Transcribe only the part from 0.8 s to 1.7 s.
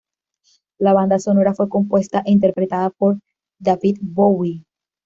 banda sonora fue